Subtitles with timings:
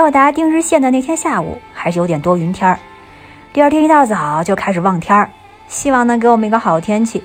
[0.00, 2.78] 到达定日县的那天下午，还是有点多云天儿。
[3.52, 5.28] 第二天一大早就开始望天儿，
[5.68, 7.22] 希望能给我们一个好天气。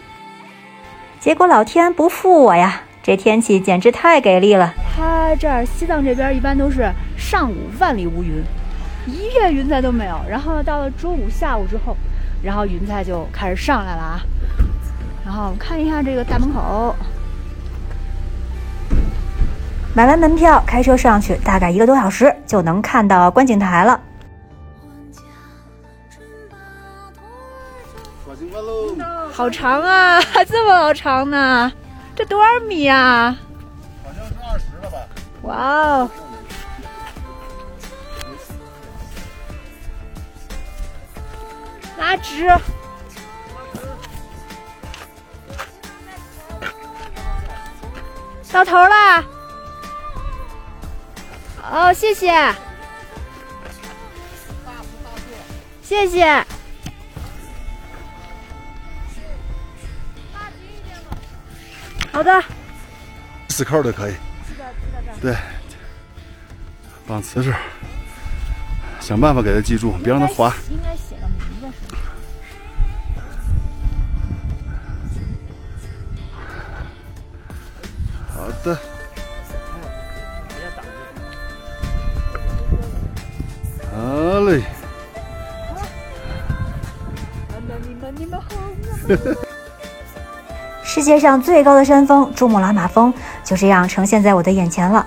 [1.17, 4.74] 结果老天不负我呀，这天气简直太给力了。
[4.93, 8.43] 它这儿西藏这边一般都是上午万里无云，
[9.07, 10.19] 一片云彩都没有。
[10.29, 11.95] 然后到了中午、下午之后，
[12.43, 14.19] 然后云彩就开始上来了啊。
[15.23, 16.93] 然后我们看一下这个大门口，
[19.96, 23.98] 买完门票，开车上去，大概一个多小时就能看到观景台了。
[29.31, 31.72] 好长啊， 这么老长呢？
[32.13, 33.38] 这多少米啊？
[34.03, 34.98] 好像是二十了吧？
[35.44, 36.09] 哇哦！
[41.98, 42.50] 拉直。
[48.52, 49.23] 到头啦！
[51.75, 52.31] 哦，谢谢，
[55.83, 56.25] 谢谢。
[62.13, 62.41] 好的，
[63.50, 64.16] 死扣的可以。
[65.19, 65.35] 对，
[67.05, 67.53] 绑瓷实，
[69.02, 70.55] 想办法给他记住，别让他滑。
[70.69, 72.00] 应该写个名字是吧？
[78.33, 78.94] 好的。
[90.84, 95.06] 世界上最高的山峰珠穆朗玛峰就这样呈现在我的眼前了。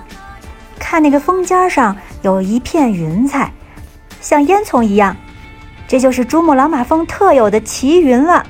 [0.77, 3.51] 看那个峰尖上有一片云彩，
[4.21, 5.15] 像烟囱一样，
[5.87, 8.45] 这就是珠穆朗玛峰特有的奇云了。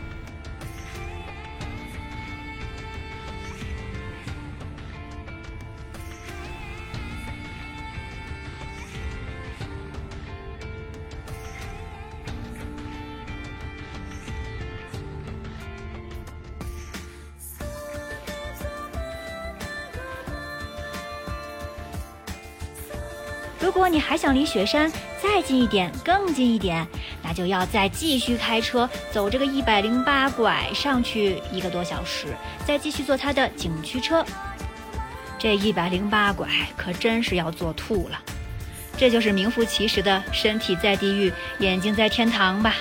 [23.60, 26.88] 如果你还想离雪山再近一点、更近一点，
[27.22, 32.28] 那就要再继续开车走这个一百零八拐上去一个多小时，
[32.66, 34.26] 再继续坐它的景区车。
[35.38, 36.48] 这一百零八拐
[36.78, 38.20] 可真是要坐吐了。
[38.98, 42.76] 这就是名副其实的身体在地狱，眼睛在天堂吧。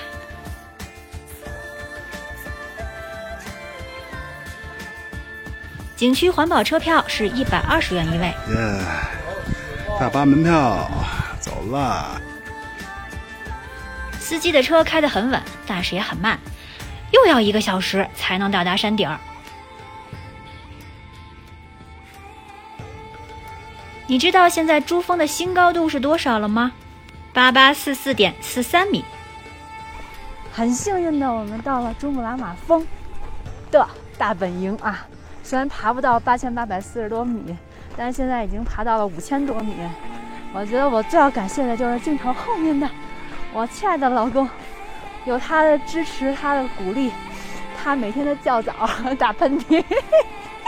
[5.97, 8.33] 景区环保车票是一百二十元一位。
[10.01, 10.89] 大巴门票，
[11.41, 12.21] 走了。
[14.21, 16.39] 司机的车开得很稳，但是也很慢，
[17.11, 19.19] 又要一个小时才能到达山顶儿。
[24.07, 26.71] 你知道现在珠峰的新高度是多少了吗？
[27.33, 29.05] 八八四四点四三米。
[30.53, 32.87] 很幸运的，我们到了珠穆朗玛峰
[33.73, 33.85] 的
[34.17, 35.05] 大本营啊。
[35.43, 37.57] 虽然爬不到八千八百四十多米，
[37.99, 39.75] 但是现在已经爬到了五千多米。
[40.55, 42.89] 我觉得我最要感谢的就是镜头后面的
[43.53, 44.49] 我亲爱的老公，
[45.27, 47.11] 有他的支持，他的鼓励，
[47.77, 48.73] 他每天的叫早、
[49.19, 49.85] 打喷嚏，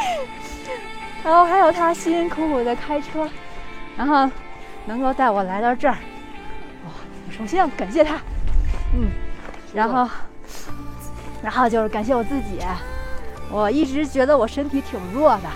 [1.25, 3.27] 然后还有他辛辛苦苦的开车，
[3.97, 4.29] 然后
[4.85, 5.95] 能够带我来到这儿。
[6.85, 6.91] 哇，
[7.31, 8.17] 首先要感谢他，
[8.95, 9.09] 嗯，
[9.73, 10.09] 然后，
[11.43, 12.59] 然后就是感谢我自己。
[13.51, 15.49] 我一直觉得我身体挺弱的，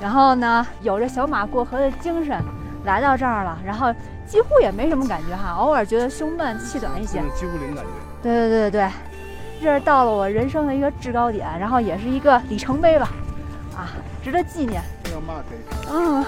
[0.00, 2.42] 然后呢，有着小马过河的精神，
[2.84, 3.92] 来到这儿了，然后
[4.26, 7.90] 几乎也没什么感觉哈，偶尔觉得胸闷气短一些，几乎零感觉。
[8.22, 8.90] 对对对对对，
[9.60, 13.10] 这是到了我人生的一个制高点，然后也是一个里程碑吧，
[13.76, 14.82] 啊，值得纪念。
[15.04, 15.58] 这个嘛可以。
[15.92, 16.24] 嗯，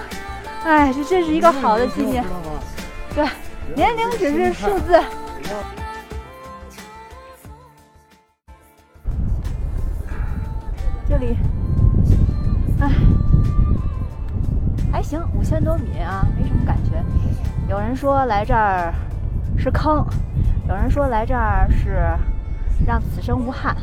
[0.63, 2.23] 哎，这这是一个好的纪念。
[3.15, 3.27] 对，
[3.75, 5.01] 年龄只是数字。
[11.09, 11.37] 这里，
[12.79, 13.22] 哎，还
[15.03, 17.03] 行，五千多米啊，没什么感觉。
[17.69, 18.93] 有人说来这儿
[19.57, 20.05] 是坑，
[20.67, 22.03] 有人说来这儿是
[22.87, 23.75] 让此生无憾。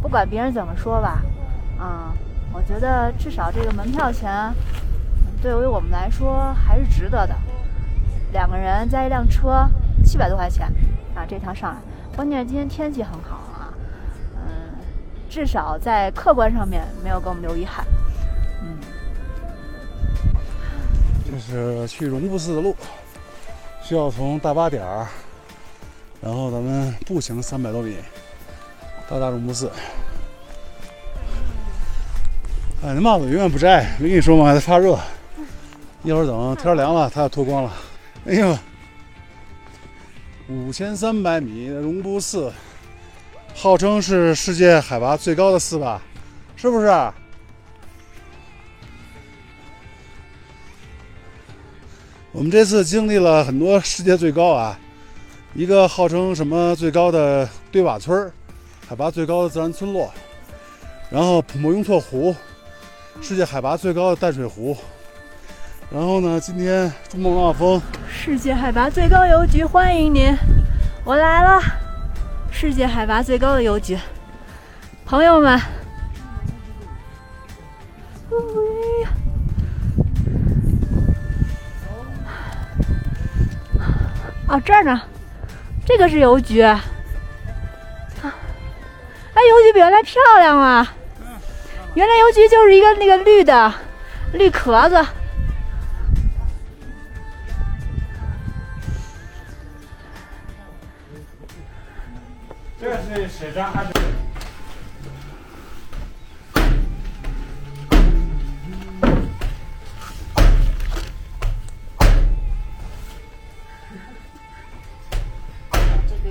[0.00, 1.22] 不管别人怎么说吧，
[1.80, 2.12] 嗯，
[2.52, 4.54] 我觉得至少这个门票钱
[5.42, 7.34] 对于我们来说还是值得的。
[8.32, 9.68] 两个人加一辆车，
[10.04, 10.66] 七百多块钱
[11.14, 11.80] 啊，这趟上来。
[12.16, 13.74] 关键今天天气很好啊，
[14.36, 14.74] 嗯。
[15.28, 17.84] 至少在客观上面没有给我们留遗憾。
[21.24, 22.76] 这是去绒布寺的路，
[23.82, 25.06] 需要从大巴点儿，
[26.20, 27.96] 然后咱们步行三百多米
[29.08, 29.70] 到大绒布寺。
[32.82, 34.44] 哎，那帽子永远不摘，没跟你说吗？
[34.44, 34.98] 还在发热。
[36.02, 37.72] 一会儿等天凉了，它要脱光了。
[38.26, 38.58] 哎呦，
[40.48, 42.52] 五千三百米的绒布寺，
[43.54, 46.02] 号称是世界海拔最高的寺吧？
[46.56, 46.88] 是不是？
[52.34, 54.76] 我们这次经历了很多世界最高啊，
[55.54, 58.28] 一个号称什么最高的堆瓦村，
[58.88, 60.12] 海拔最高的自然村落，
[61.08, 62.34] 然后普莫雍措湖，
[63.22, 64.76] 世界海拔最高的淡水湖，
[65.92, 70.36] 然后呢，今天珠穆朗玛峰，世界海拔最高邮局欢迎您，
[71.04, 71.62] 我来了，
[72.50, 73.96] 世界海拔最高的邮局，
[75.06, 75.83] 朋友们。
[84.54, 85.02] 哦，这儿呢，
[85.84, 86.60] 这个是邮局。
[86.60, 86.80] 啊，
[88.22, 90.94] 哎，邮局比原来漂亮啊！
[91.94, 93.74] 原来邮局就是一个那个绿的
[94.32, 95.04] 绿壳子。
[102.80, 104.13] 这是市长还是？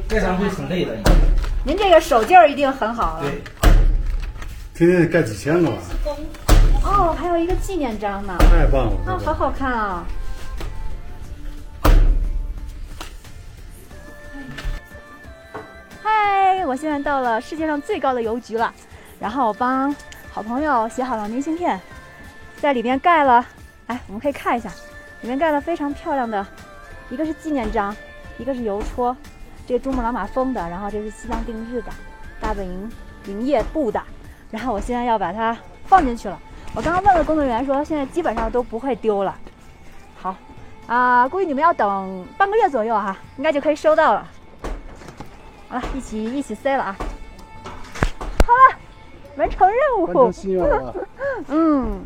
[0.09, 0.95] 盖章会很累的。
[1.65, 3.21] 您这个手劲儿一定很好了。
[3.21, 3.41] 对，
[4.73, 5.77] 天天得盖几千个吧？
[6.83, 8.35] 哦，还有一个纪念章呢。
[8.39, 9.11] 太棒了！
[9.11, 10.05] 啊，好好看啊！
[16.03, 18.71] 嗨，我现在到了世界上最高的邮局了，
[19.19, 19.95] 然后我帮
[20.31, 21.79] 好朋友写好了明信片，
[22.57, 23.43] 在里面盖了，
[23.87, 24.69] 哎，我们可以看一下，
[25.21, 26.45] 里面盖了非常漂亮的，
[27.09, 27.95] 一个是纪念章，
[28.37, 29.15] 一个是邮戳，
[29.65, 31.91] 这个珠穆朗玛峰的，然后这是西藏定制的，
[32.41, 32.91] 大本营
[33.25, 34.01] 营业部的，
[34.51, 36.39] 然后我现在要把它放进去了。
[36.75, 39.35] 我刚刚问了工作人员，说现在基本上都不会丢了。
[40.15, 40.35] 好，
[40.87, 44.27] 啊、估计你们要等半个月左右哈，应该就可以收到了。
[45.69, 46.95] 好了，一起一起塞了啊！
[48.45, 48.77] 好了，
[49.37, 50.33] 完成任务完成。
[50.33, 50.95] 心愿了。
[51.47, 52.05] 嗯，